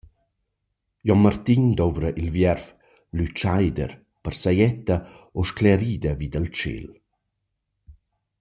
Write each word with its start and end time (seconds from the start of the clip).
Jon 1.03 1.19
Martin 1.25 1.63
dovra 1.79 2.09
il 2.21 2.29
vierv 2.35 2.65
«lütschaider» 3.15 3.91
per 4.23 4.33
sajetta 4.41 4.95
o 5.39 5.41
sclerida 5.49 6.11
vi 6.19 6.27
dal 6.33 6.49
tschêl. 6.53 6.87